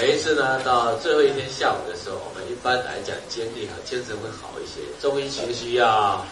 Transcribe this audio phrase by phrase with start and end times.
[0.00, 4.80] 每一次呢，到最后一天下午的时候，我们一般来讲精力和精神会好一些。
[4.98, 6.24] 中医学习要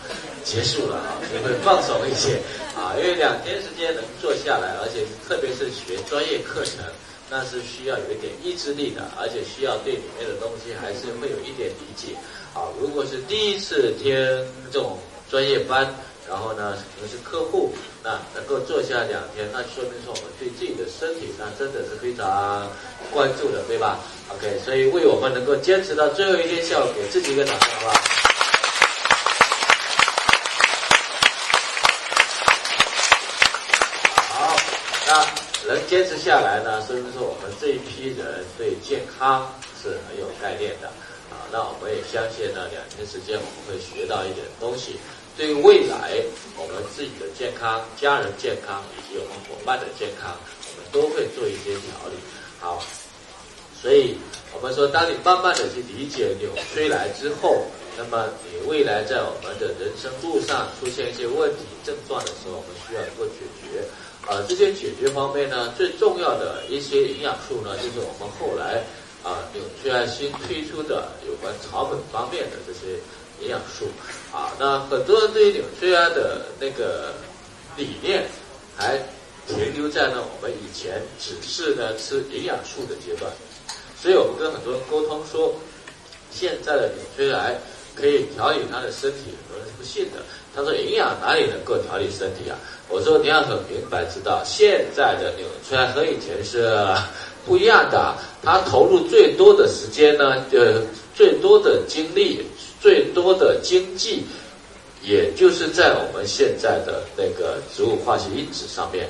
[0.42, 2.40] 结束了啊，也会放松一些
[2.74, 6.82] 啊，因为两天时间能坐下来，而且特别是学专业课程，
[7.28, 12.16] 那是需要有一点意志力的，而且需要对里面的东西还是会有一点理解
[12.54, 12.72] 啊。
[12.80, 14.16] 如果是第一次听
[14.72, 14.96] 这种
[15.30, 15.94] 专业班。
[16.28, 17.72] 然后呢，可能是客户，
[18.04, 22.68] 那能够坐下两天，那说明说我们对自己的身体，那真的是非常
[23.10, 23.98] 关注的，对吧
[24.28, 27.94] ？OK，所以为我们能够坚持到最后一天下午，给自己一个掌声，好不好？
[34.34, 34.56] 好，
[35.06, 39.50] 那能坚持下来呢，说明说我们这一批人对健康
[39.82, 40.88] 是很有概念的
[41.30, 41.48] 啊。
[41.50, 45.00] 那我们也相信呢，两天时间我们会学到一点东西。
[45.38, 46.20] 对未来
[46.58, 50.34] 我们自己的健康、家人健康以及我们伙伴的健康，
[50.66, 52.18] 我们都会做一些调理。
[52.58, 52.82] 好，
[53.80, 54.16] 所以
[54.52, 57.64] 我们说，当你慢慢的去理解扭崔来之后，
[57.96, 63.86] 那么你未来在我们的人生路上出现一些问题症状的时候，我们需要能够解决。
[64.26, 68.82] 啊，这些解决方面呢，最重要的一些营养素呢，就是我们后来
[69.22, 72.98] 啊纽崔莱新推出的有关草本方面的这些。
[73.40, 73.86] 营养素，
[74.32, 77.12] 啊，那很多人对于纽崔莱的那个
[77.76, 78.26] 理念
[78.76, 78.98] 还
[79.46, 83.30] 停留在呢我们以前只是呢吃营养素的阶段，
[84.00, 85.54] 所以我们跟很多人沟通说，
[86.30, 87.56] 现在的纽崔莱
[87.94, 90.18] 可以调理他的身体，很多人是不信的。
[90.54, 92.58] 他说营养哪里能够调理身体啊？
[92.88, 96.76] 我说你要很明白知道，现在的纽崔莱和以前是
[97.46, 100.82] 不一样的，他投入最多的时间呢，呃，
[101.14, 102.44] 最多的精力。
[102.80, 104.24] 最多的经济，
[105.02, 109.08] 也就是在我们现在的那个植物化学因子上面。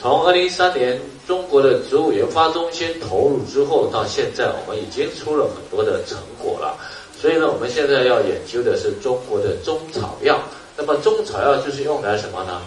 [0.00, 6.76] 从二零一三年中国的植物研发中心投入之后，到现在我们已经出了很多的成果了。
[7.20, 10.40] 所以呢，我们现在要研究的是中国的中草药。
[10.76, 12.60] 那么中草药就是用来什么呢？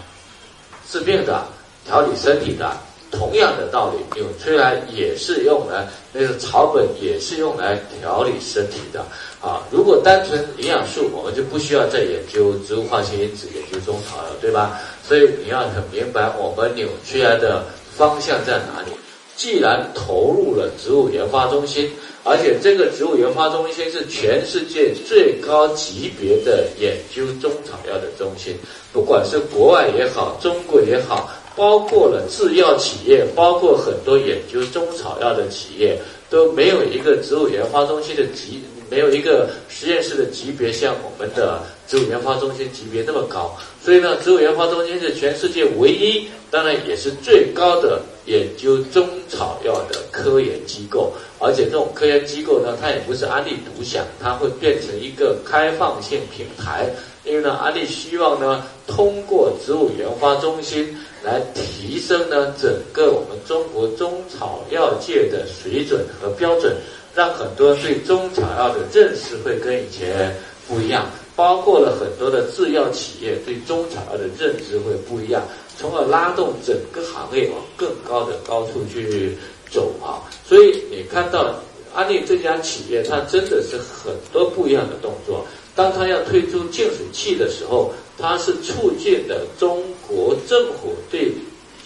[0.88, 1.44] 治病的，
[1.84, 2.74] 调理身体的。
[3.10, 9.00] 同样的道理，纽崔莱也是用来那个草本，也是用来调理身体的
[9.40, 9.62] 啊。
[9.70, 14.78] 如果单纯营养素，我们就不需要再研究植物化学因子，研究中草药，对吧？
[15.06, 17.64] 所以你要很明白，我们纽崔莱的
[17.96, 18.90] 方向在哪里。
[19.36, 21.92] 既然投入了植物研发中心，
[22.24, 28.56] 而且这个植物研发中心是全世界最高级别的研究中草药的中心，
[28.94, 31.30] 不管是国外也好，中国也好。
[31.56, 43.56] 包括了制药企业，包括很多研究中草药的企业，都没有一个植物研发中心的级，没有一个实验室的级别像我们的植物研发中心级别那么高。
[43.82, 51.12] 所以呢，植物研发中心是全世界唯一，当然也是最高的研究中草药的科研机构。
[51.38, 56.90] 而且这种科研机构呢，它也不是安利独享，它会变成一个开放性平台。
[57.26, 60.96] 因为呢，安利希望呢，通过植物研发中心。
[61.24, 66.76] 来提升呢整个我们中国中草药界的水准和标准，
[67.16, 70.32] 让很多对中草药的认识会跟以前
[70.68, 71.04] 不一样，
[71.34, 75.42] 包括了很多的制药企业对中草药的认知会不一样，
[75.76, 79.36] 从而拉动整个行业往更高的高处去
[79.68, 80.22] 走啊！
[80.46, 81.56] 所以你看到
[81.92, 85.44] 安利这家企业，它真的是很多不一样的动作。
[85.76, 91.30] 当它要推出净水器的时候，它是促进的中国政府对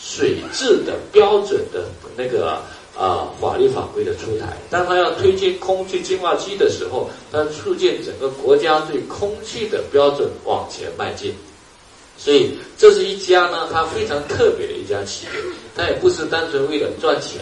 [0.00, 1.84] 水质的标准的
[2.16, 2.62] 那个
[2.96, 11.34] 啊法律法规的出台；当它要推进空气净化机的时候，它促进整个国家对空气的标准往前迈进。
[12.16, 15.32] 所以，这是一家呢，它非常特别的一家企业，
[15.74, 17.40] 它也不是单纯为了赚钱。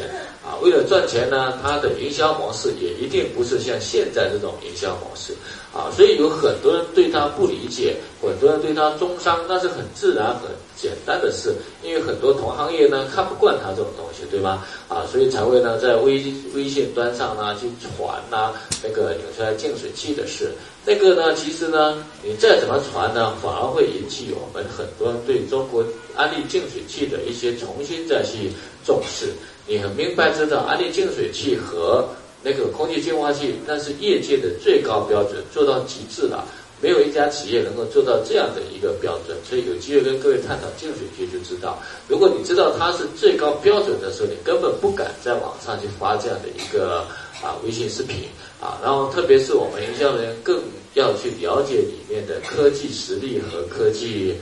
[0.49, 5.35] 啊，为了赚钱呢，它的营销模式也一定不是像现在这种营销模式
[5.77, 14.67] 啊，所以有很多人对它不理解，很多人对它中伤，那是很自然、很简单的事，因为很多同行业呢看不惯它这种东西，对吧？
[14.89, 20.51] 啊，所以才会呢在微微信端上呢去传呐那个有出来净水器的事，
[20.87, 25.85] 那个呢其实呢你再怎么传呢，反而会引起我们很多对中国
[26.19, 28.51] 安利净水器的一些重新再去
[28.85, 29.33] 重视。
[29.69, 32.09] 你很明白知道，安利净水器和
[32.43, 36.45] 那个空气净化器，那是业界的最高标准，做到极致了。
[36.81, 39.37] 没有一家企业能够做到这样的一个标准。
[39.49, 41.79] 所以有机会跟各位探讨净水器，就知道，
[42.09, 47.05] 如果你知道它是最高标准的时候，你根本不敢在网上去发这样的一个
[47.43, 48.25] 啊微信视频
[48.61, 48.79] 啊。
[48.83, 50.61] 然后，特别是我们营销人员更
[50.95, 54.35] 要去了解里面的科技实力和科技。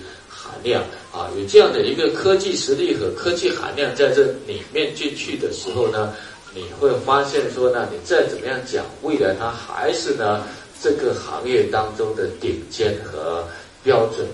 [0.47, 0.83] 含量
[1.13, 6.15] 啊，有这样的一个科技实力和科技含量在这里面进去的时候呢，
[6.55, 10.45] 你会发现说呢，你再怎么样讲，未来它还是呢
[10.81, 13.45] 这个行业当中的顶尖和
[13.83, 14.27] 标准。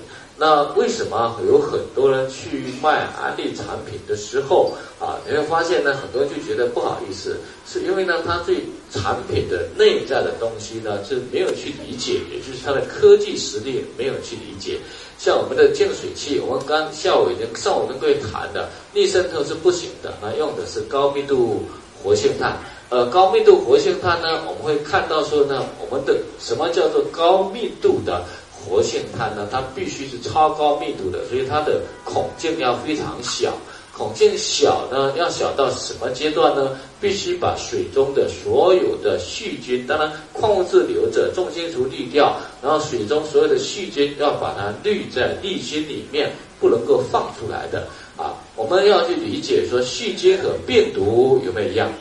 [0.45, 8.57] 那为什么有很多人去卖安利产品的时候啊，你会发现呢，很多人就觉得不好意思，是因为呢，他对
[8.91, 14.81] 产品的内在的东西呢是没有去理解，也就是它的科技实力没有去理解。
[15.17, 21.63] 像我们的净水器，我们刚下午已经上午跟各位谈的，逆渗透是不行的，那用的是高密度
[22.03, 22.59] 活性炭。
[22.91, 28.25] 呃，高密度活性炭呢，我们会看到说呢，我们的什么叫做高密度的？
[28.65, 33.53] 活性炭呢，它必须是超高密度的，所以它的孔径要非常小。
[33.95, 36.79] 孔径小呢，要小到什么阶段呢？
[36.99, 47.87] 必须把水中的所有的细菌，当然矿物质留着，重金属滤掉，然后水中所有的细菌要把它滤在滤芯里面，不能够放出来的。
[48.17, 51.93] 啊，我们要去理解说，细菌和病毒有没有一样？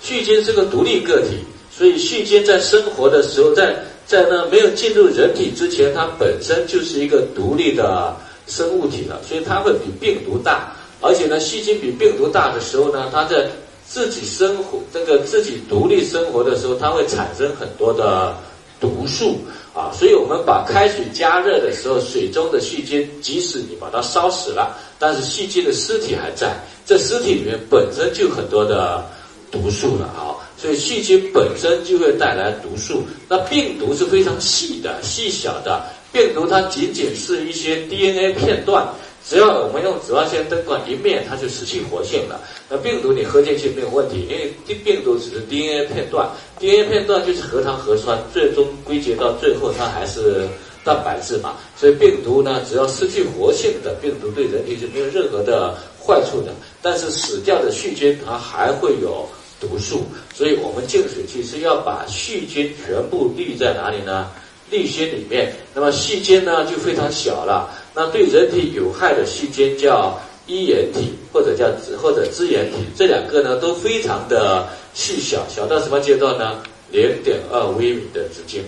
[0.00, 1.38] 细菌是个独立个体，
[1.70, 3.76] 所以细菌在生活的时候，在
[4.06, 8.14] 在呢没有进入人体之前，它本身就是一个独立的
[8.46, 10.72] 生物体了，所以它会比病毒大。
[11.00, 13.46] 而且呢，细菌比病毒大的时候呢，它在
[13.86, 18.34] 自己生活这个自己独立生活的时候，它会产生很多的
[18.80, 19.36] 毒素
[19.74, 19.92] 啊。
[19.92, 29.04] 所以我们把开水加热的时候，水中的细菌，即使你把它烧死了，但是细菌的尸体还在，这尸体里面本身就很多的
[29.50, 30.33] 毒素了啊。
[30.64, 35.84] 所以细菌本身就会带来毒素，那病毒是非常细的、细小的。
[36.10, 38.88] 病毒它仅仅是一些 DNA 片段，
[39.28, 42.40] 只要我们用紫外线灯管一灭，它就失去活性了。
[42.70, 46.26] 那病毒你喝进去没有问题，因为病毒只是 DNA 片段
[46.58, 50.48] ，DNA 片段就是核糖核酸，最终归结到最后它还是
[50.82, 51.56] 蛋白质嘛。
[51.76, 59.28] 所以病毒呢，只要失去活性的病毒对人体是没有任何的坏处的，但是死掉的细菌它还会有。
[59.68, 64.30] 毒素，所以我们净水器是要把细菌全部滤在哪里呢？
[64.70, 65.52] 滤芯里面。
[65.74, 67.70] 那么细菌呢就非常小了。
[67.94, 71.70] 那对人体有害的细菌叫衣原体或者叫
[72.00, 76.62] 或者支原体，这两个呢都非常的细小，小到什么阶段呢？
[76.90, 78.62] 零点二微米的直径。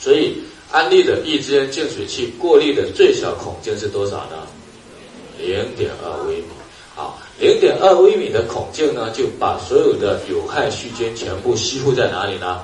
[0.00, 4.46] 所以安利的一支净水器过滤的最小孔径是多少呢？
[5.38, 6.55] 零点二微米。
[7.38, 12.60] 零点二微米的孔径呢，就把所有的有害细菌全部吸附在哪里呢？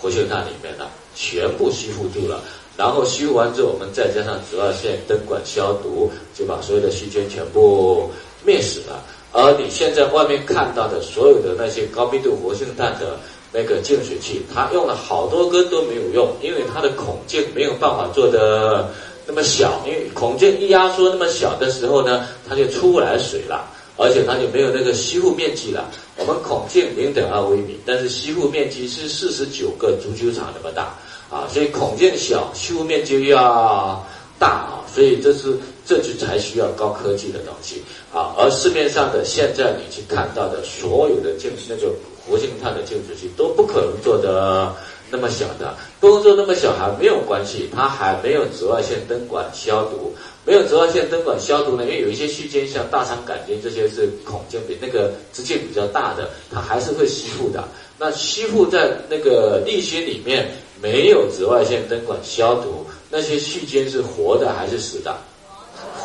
[0.00, 2.40] 活性炭里面了，全部吸附住了。
[2.76, 8.10] 然后吸附完之后，我们再加上紫外线灯管消毒，就把所有的细菌全部
[8.44, 9.04] 灭死了。
[9.32, 13.16] 而你现在外面看到的所有的那些高密度活性炭的
[13.52, 18.88] 那个净水器，它用了好多根都没有用，因为它的孔径没有办法做的
[19.24, 19.80] 那么小。
[19.86, 23.70] 因为孔径一压缩那么小的时候呢，它就出不来水了。
[24.00, 25.90] 而且它就没有那个吸附面积了。
[26.16, 30.94] 我们孔径零点二微米，但是吸附面积是四十九个足球场那么大
[31.30, 31.46] 啊！
[31.52, 34.02] 所以孔径小，吸附面积要
[34.38, 34.80] 大啊！
[34.92, 35.54] 所以这是
[35.84, 37.82] 这就才需要高科技的东西
[38.12, 38.34] 啊！
[38.38, 41.92] 而市面上的现在你去看到的所有的净水那个
[42.26, 44.74] 活性炭的净水器都不可能做的
[45.10, 50.14] 那么小的，不能做那么小还没有关系，它还没有紫外线灯管消毒。
[50.46, 57.62] 没有紫外线灯管消毒呢，因为有一些细菌，像大肠杆菌这些是孔径比那个直径比较大的，它还是会吸附的。
[57.98, 65.14] 那吸附在那个沥芯里面，没有紫外线灯管消毒，那些细菌是活的还是死的？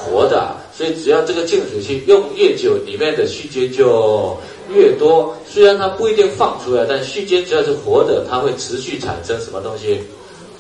[0.04, 0.56] 活的。
[0.78, 4.38] 所以只要这个净水器用越久，里面的细菌就
[4.74, 5.36] 越多。
[5.48, 10.00] 虽然它不一定放出来，但细菌只要是活的，它会持续产生什么东西？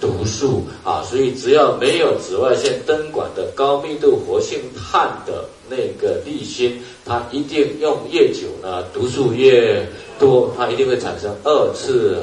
[0.01, 9.87] 毒素啊， 所以只要没有紫外线灯管的高密度活性炭的那个滤芯，它一定用越久呢，毒素越
[10.19, 12.21] 多，它一定会产生二次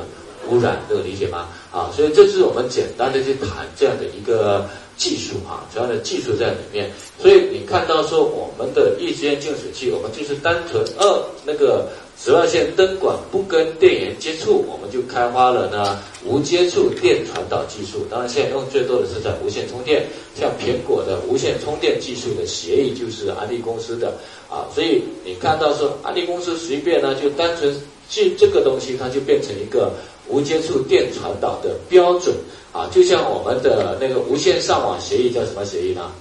[0.50, 1.48] 污染，这个理解吗？
[1.72, 4.68] 啊，所以这是我们简单的去谈这样的一个
[5.02, 6.88] 技术啊，主要的技术在里面。
[7.18, 11.04] 所以你看到说我们的一间净水器，我们就是单纯二
[11.44, 11.88] 那个。
[12.14, 18.06] 紫外线灯管不跟电源接触，我们就开发了呢无接触电传导技术。
[18.08, 20.06] 当然，现在用最多的是在无线充电，
[20.38, 24.14] 像苹果的无线充电技术的协议就是安利公司的
[24.48, 24.70] 啊。
[24.72, 27.74] 所以你看到说安利公司随便呢就单纯
[28.14, 29.90] 这这个东西，它就变成一个
[30.28, 32.34] 无接触电传导的标准
[32.70, 32.86] 啊。
[32.92, 36.12] 就像我们的那个无线上网协议叫什么协议呢？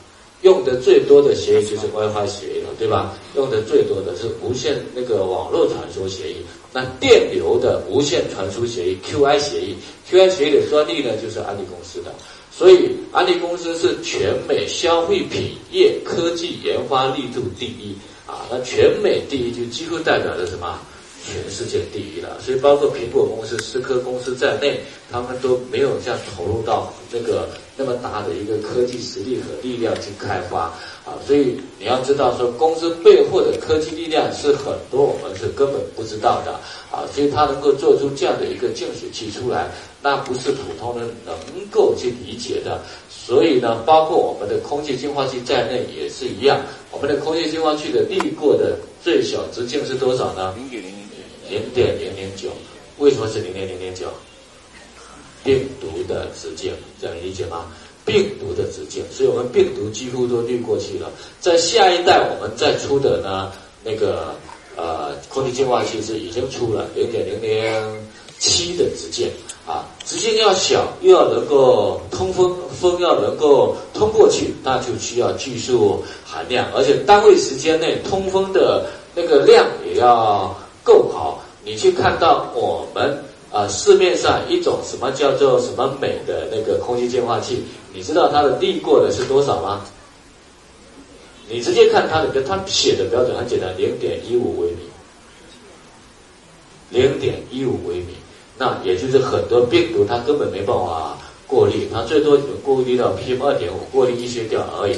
[0.41, 3.13] 用的最多的协议就是 WiFi 协议了，对吧？
[3.35, 6.37] 用的最多的是无线那个网络传输协议。
[6.73, 9.75] 那电流的无线传输协议 QI 协议
[10.09, 12.11] ，QI 协议的专利呢就是安利公司的。
[12.49, 17.93] 所以安利公司是全美消费品业科技研发力度第一。
[18.25, 20.79] 啊，那全美第一就几乎代表着什么？
[21.25, 22.39] 全世界第一了。
[22.39, 24.79] 所以包括苹果公司、思科公司在内，
[25.11, 30.73] 他们都没有像投入到那个那么大的一个科技实力和力量去开发。
[31.03, 36.51] 啊，所以你要知道，说公司背后的科技力量是很多我们是根本不知道的
[36.91, 41.33] 啊，所以它能够做出这样的一个净水器出来，那不是普通人能
[41.71, 42.79] 够去理解的。
[43.09, 46.61] 所以呢，包括我们的空气净化器在内也是一样，
[46.91, 50.53] 我们的空气净化器的滤过的最小直径是多少呢？
[50.55, 50.91] 零点零
[51.51, 52.49] 零点零零九。
[52.97, 54.07] 为什么是零点零零九？
[55.43, 57.65] 病毒的直径，这样理解吗？
[58.05, 61.11] 病毒的直径，所以我们病毒几乎都滤过去了。
[61.39, 63.51] 在下一代我们再出的呢，
[63.83, 64.35] 那个
[64.75, 68.07] 呃空气净化器是已经出了零点零零
[68.39, 69.29] 七的直径
[69.67, 81.43] 啊，直径要小又要能够通风，风要能够通过去，那就需要技术含量，而且单位时间内通风的那个量也要够好。
[81.63, 83.23] 你去看到我们。
[83.53, 87.61] 啊，市面上一种什么叫做什么美的那个空气净化器，
[87.93, 89.81] 你知道它的滤过的是多少吗？
[91.49, 94.77] 你直接看它的，它写的标准很简单，零点一五微米，
[96.91, 98.13] 零点一五微米，
[98.57, 104.93] 那也就是很多病毒它根本没办法过滤，它最多只过滤到 PM 二点五，过滤一些掉而已。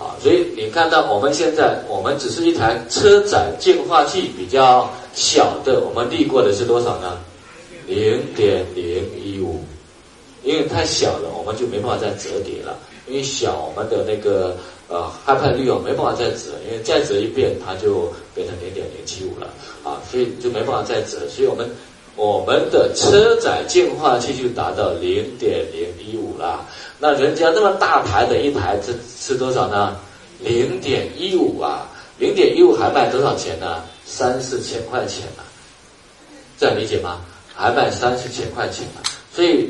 [0.00, 7.18] 啊，所以你看到我们现在，我们只是一台车载净化器比较小的，我们滤过的是多少呢？
[7.86, 9.64] 零点零一五，
[10.42, 12.78] 因为太小了，我们就没办法再折叠了。
[13.06, 14.54] 因为小，我们的那个
[14.88, 19.48] 呃害怕率哦没办法再折，因为再折一遍它就变成零点零七五了
[19.82, 21.26] 啊，所以就没办法再折。
[21.28, 21.66] 所以我们
[22.14, 26.66] 我们的车载净化器就达到零点零一五了。
[26.98, 29.96] 那人家那么大牌的一台是是多少呢？
[30.40, 31.88] 零点一五啊，
[32.18, 33.82] 零点一五还卖多少钱呢？
[34.10, 35.42] 三四千块钱呢，
[36.58, 37.20] 这样理解吗？
[37.54, 39.02] 还卖三四千块钱呢，
[39.34, 39.68] 所以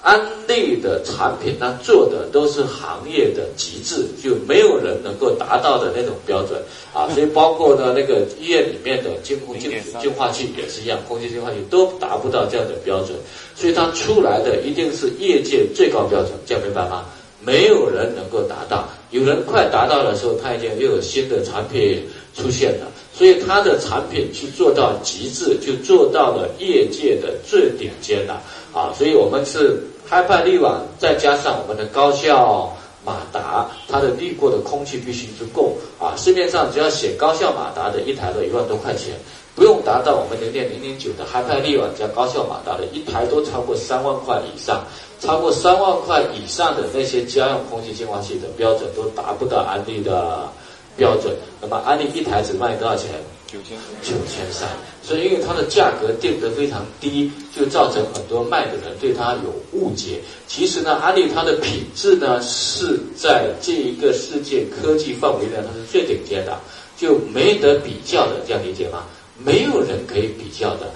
[0.00, 6.62] 安利的产品，它做的都是行业的极致，就没有人能够达到的那种标准
[6.92, 7.08] 啊。
[7.12, 13.18] 所以包括呢，那个医院里面的净空净净化器也是一样，空气净化器都达不到这样的标准，
[13.56, 17.06] 所以它出来的一定是业界最高标准，这样明白吗？
[17.40, 22.02] 没有人能够达到，有人快达到的时候，他已经又有新的产品
[22.34, 22.86] 出现了。
[23.16, 28.42] 所以它的产品去做到极致，就做到了业界的最顶尖了
[28.72, 28.90] 啊！
[28.98, 36.12] 所以我们是开派滤网，再加上我们的高效马达，它的滤过的空气必须足够啊！
[36.16, 39.14] 市面上只要写高效马达的一台都一万多块钱，
[39.54, 44.82] 不用达到我们零点零零九的开派滤网加高效马达的一台都超过三万块以上，
[45.20, 50.48] 超过三万块以上的那些家用空气净化器的标准都达不到安利的。
[50.96, 53.10] 标准，那么安利一台只卖多少钱？
[53.46, 54.68] 九千九千三。
[55.02, 60.20] 所以因为它的价格定得非常低，就造成很多卖的人对它有误解。
[60.48, 66.58] 其实呢，安利它的品质呢是在这一个世界科技范围内它是最顶尖的，
[66.96, 69.04] 就没得比较的，这样理解吗？
[69.38, 70.90] 没有人可以比较的。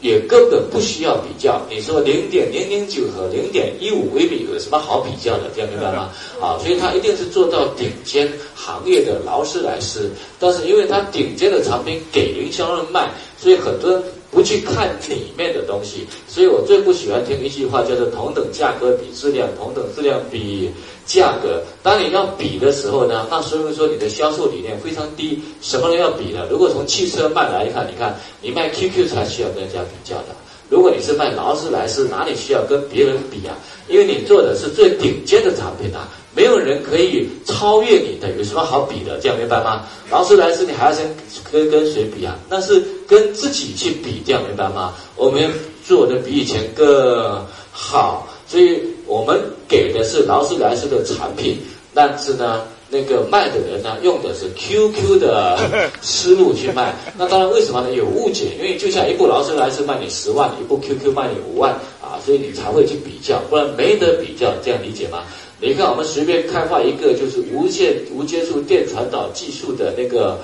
[0.00, 1.60] 也根本不需要比较。
[1.68, 5.50] 你说零点零零九和零点一五微米有什么好比较的？
[5.54, 6.10] 这样明白吗？
[6.40, 10.10] 啊，所以它一定是做到顶尖行业的劳斯莱斯。
[10.38, 16.06] 但是因为它顶尖的产品给营销人卖，所以很多人不去看里面的东西。
[16.26, 20.70] 所以我最不喜欢听一句话，叫做“同等价格比质量，同等质量比”。
[21.08, 25.42] 价格，当你要比的时候呢，那说明说你的销售理念非常低。
[25.62, 26.46] 什么人要比呢？
[26.50, 30.36] 如果从汽车卖来看，你看你卖 QQ 才需要跟人家比较的。
[30.68, 33.56] 如果你是卖劳斯莱斯，哪里需要跟别人比啊？
[33.88, 36.06] 因为你做的是最顶尖的产品啊，
[36.38, 39.18] 没有人可以超越你的，有什么好比的？
[39.20, 39.86] 这样明白吗？
[40.08, 41.04] 劳斯莱斯你还要先
[41.50, 42.38] 跟跟谁比啊？
[42.48, 44.94] 那是跟自己去比，这样明白吗？
[45.16, 45.50] 我们
[45.84, 48.78] 做的比以前更好，所以。
[49.08, 51.56] 我们给的是劳斯莱斯的产品，
[51.94, 55.58] 但是呢，那个卖的人呢，用的是 QQ 的
[56.02, 56.94] 思路去卖。
[57.16, 57.90] 那当然，为什么呢？
[57.90, 65.24] 有误解，因为就像一部劳斯莱斯卖你十万，一部 QQ 卖你五万啊，所以你才会去比较，不然没得比较，这样理解吗？
[65.60, 70.38] 你看，我们随便开发一个就是无线无接触电传导技术的那个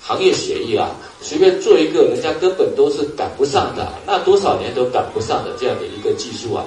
[0.00, 0.90] 行业协议啊，
[1.22, 6.66] 随便做一个，人家根本都是赶不上的，那多少年都赶不上的这样的一个技术啊。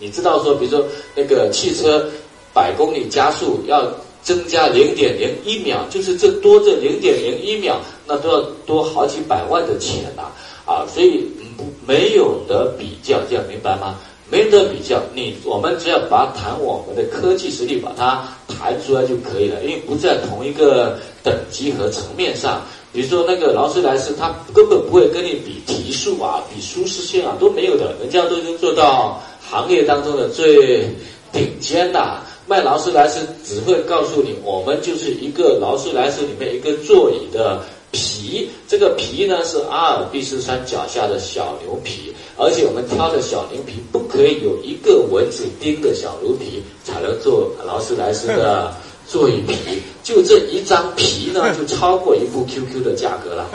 [0.00, 2.08] 你知道说，比如说那个汽车
[2.54, 3.92] 百公里加速要
[4.22, 10.22] 增加零点零一秒，就是这多这零点零一秒，那都要多好几百万的钱呐
[10.64, 10.86] 啊！
[10.92, 11.26] 所以
[11.58, 13.98] 不没有得比较，这样明白吗？
[14.32, 14.98] 没得比较。
[15.14, 22.62] 你我们只要把谈我们的科技实力，把它谈出来就可以了，因为不在同一个等级和层面上。
[22.94, 29.20] 比如说那个劳斯莱斯，它根本不会跟你比提速啊，比舒适性啊，都没有的，人家都已经做到
[29.50, 30.88] 行业当中的最
[31.30, 32.18] 顶尖的。
[32.46, 48.74] 卖劳斯莱斯只会告诉你，我们就是一个劳斯莱斯里面一个座椅的皮，这个皮呢是阿尔卑斯山脚下的小牛皮，而且我们挑的小牛皮不可以有一个蚊子叮的小牛皮才能做劳斯莱斯的。
[49.04, 53.50] 座椅皮，就这一张皮呢，就超过一部 QQ 的价格了，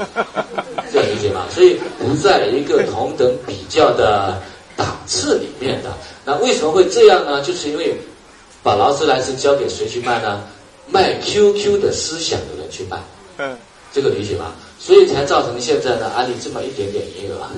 [0.92, 1.48] 这样理解吗？
[1.50, 4.40] 所以不在一个同等比较的
[4.76, 5.92] 档次里面的。
[6.26, 7.42] 那为什么会这样呢？
[7.42, 7.96] 就是因为
[8.62, 10.44] 把劳斯莱斯交给谁去卖呢？
[10.92, 12.98] 卖 QQ 的思想的人去卖。
[13.38, 13.58] 嗯，
[13.98, 14.54] 这个理解吧？
[14.80, 17.50] 所以才造成现在呢，安利这么一点点营业额。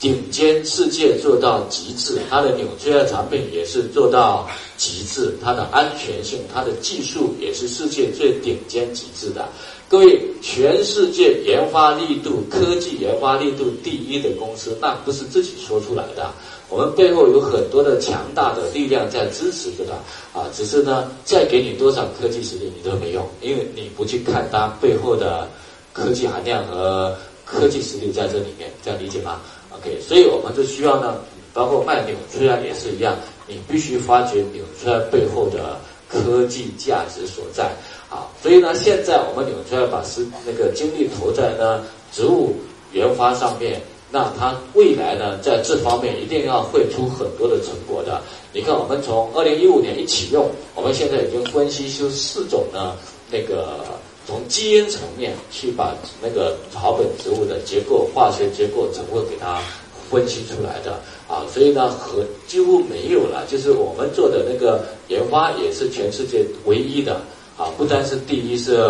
[0.00, 9.48] 顶尖世界做到极致，它的纽崔莱产品也是做到极致，它的安全性、它的技术也是世界最顶尖极致的。
[9.88, 16.32] 各位，全世界研发力度、科技研发力度第一的公司，那不是自己说出来的，
[16.68, 20.46] 我们背后有很多的强大的力量在支持着它啊。
[20.52, 25.48] 只是呢，再给你多少科技实力你都没用，因为你不去看它背后的
[25.92, 29.40] 科技含量和科技实力在这里面，这样理解吗
[29.70, 31.16] ？OK，所以我们就需要呢，
[31.52, 33.14] 包括卖纽崔莱也是一样，
[33.46, 35.78] 你必须发掘纽崔莱背后的
[36.08, 37.70] 科技价值所在。
[38.10, 42.54] 啊，所以呢，现在我们纽崔莱把是那个精力投在呢植物
[42.92, 43.80] 研发上面，
[44.14, 48.22] 那它未来呢在这方面一定要会出很多的成果的。
[48.52, 52.94] 你看，我们从二零一五年一启用，我们现在已经分析出四种呢
[53.30, 53.80] 那个。
[54.26, 59.60] 从基因层面去把那个草本植物的结构、化学结构成分给它
[60.10, 60.92] 分析出来的
[61.28, 63.44] 啊，所以呢，和几乎没有了。
[63.46, 67.20] 就是我们做的那个研发也是全世界唯一的
[67.58, 68.80] 啊，不单是第一，是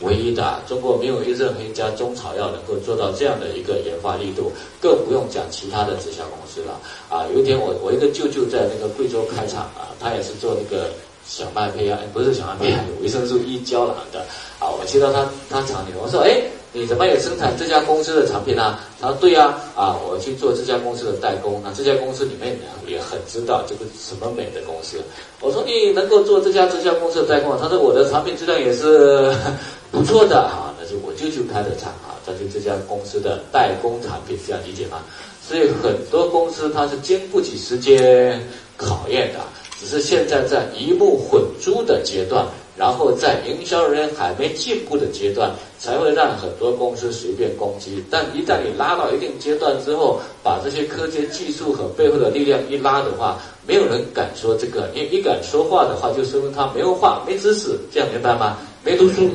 [0.00, 0.60] 唯一的。
[0.66, 7.26] 中国没有一任何一家中草药能够做到这样的一个研发力度，更不用讲其他的直销公司了啊。
[7.32, 10.90] 有一天我我一个舅舅在那个贵州开厂啊，他也是做那个。
[11.26, 14.20] 小麦胚芽，不是小麦胚芽，有维生素 E 胶囊的。
[14.60, 16.42] 啊，我接到他他厂里，我说，哎，
[16.76, 18.76] 你怎么也生产这家公司的产品呢？
[19.00, 21.62] 他说，对呀，啊，我去做这家公司的代工。
[21.64, 25.00] 那这家公司里面也很知道这个什么美的公司。
[25.40, 29.32] 我说，你能够做这家这家公司的代工，他说我的产品质量也是
[29.92, 30.74] 不错的啊。
[30.76, 34.98] 那就我就去开的厂啊，他就这家公司的代工产品，这样理解吗？
[35.46, 38.42] 所以很多公司它是经不起时间
[38.76, 39.38] 考验的。
[39.78, 48.02] 只是现在在一目混珠的阶段，然后在营销人员还没进步的阶段，才会让很多公司随便攻击。
[48.10, 54.90] 但一旦你拉到一定阶段之后，把这些科技技术和背后的力量一拉的话，没有人敢说这个。
[54.94, 58.58] 你一敢说话的话，就说明他没文化、没知识，这样明白吗？
[58.82, 59.30] 没读书。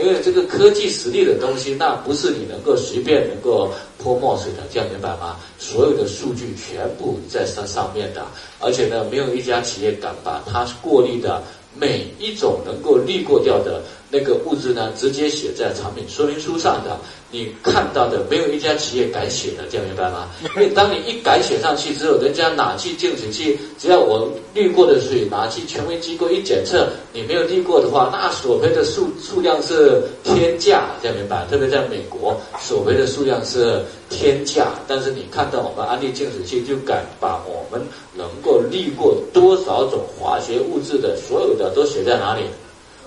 [0.00, 5.36] 因为这个科技实力的东西，那不是你能够随便能够泼墨水的，这样明白吗？
[5.58, 8.24] 所有的数据全部在上上面的，
[8.58, 11.42] 而且呢，没有一家企业敢把它过滤的
[11.78, 13.82] 每一种能够滤过掉的。
[14.12, 20.28] 那个物质呢，直接写在产品说明书上的，你看到的没有一家企业敢写的，这样明白吗？
[20.54, 31.46] 因为当你一敢写上去之后，人家哪去净水器，只要我滤过的水，拿去权威机构一检测，你没有滤过的话，那索赔的数数量是天价，这样明白？
[31.50, 37.80] 特别在美国，索赔的数量是天价，但是你看到我们安利净水器，就敢把我们
[38.14, 42.42] 能够滤过多少种化学物质的所有的都写在哪里？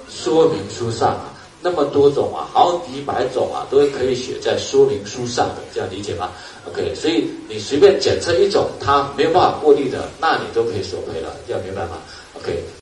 [0.10, 6.32] 说明书上啊，那么多种啊，好几百种啊，都可以写在说明书上的，这样理解吗
[6.68, 11.98] ？OK，所以你随便检测一种，它没有办法过滤的，那你都可以索赔了，这样明白吗
[12.36, 12.76] ？OK。